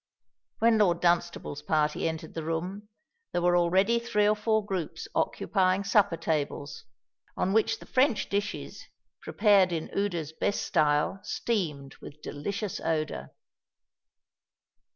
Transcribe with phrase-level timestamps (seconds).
[0.57, 2.87] When Lord Dunstable's party entered the room,
[3.33, 6.85] there were already three or four groups occupying supper tables,
[7.37, 8.87] on which the French dishes,
[9.21, 13.35] prepared in Ude's best style steamed, with delicious odour.